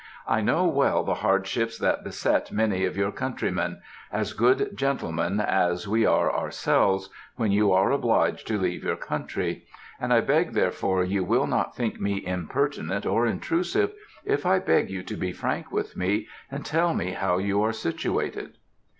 I 0.27 0.41
know 0.41 0.65
well 0.65 1.03
the 1.03 1.13
hardships 1.13 1.77
that 1.77 2.03
beset 2.03 2.51
many 2.51 2.85
of 2.85 2.97
your 2.97 3.11
countrymen 3.11 3.81
as 4.11 4.33
good 4.33 4.75
gentlemen 4.75 5.39
as 5.39 5.87
we 5.87 6.07
are 6.07 6.35
ourselves 6.35 7.11
when 7.35 7.51
you 7.51 7.71
are 7.71 7.91
obliged 7.91 8.47
to 8.47 8.57
leave 8.57 8.83
your 8.83 8.95
country; 8.95 9.67
and 9.99 10.11
I 10.11 10.21
beg 10.21 10.53
therefore 10.53 11.03
you 11.03 11.23
will 11.23 11.45
not 11.45 11.75
think 11.75 12.01
me 12.01 12.25
impertinent 12.25 13.05
or 13.05 13.27
intrusive, 13.27 13.93
if 14.25 14.43
I 14.43 14.57
beg 14.57 14.89
you 14.89 15.03
to 15.03 15.15
be 15.15 15.31
frank 15.31 15.71
with 15.71 15.95
me 15.95 16.27
and 16.49 16.65
tell 16.65 16.95
me 16.95 17.11
how 17.11 17.37
you 17.37 17.61
are 17.61 17.71
situated!' 17.71 18.55